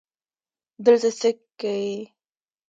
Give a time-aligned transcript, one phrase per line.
[0.85, 1.29] دلته څه
[1.59, 1.97] که یې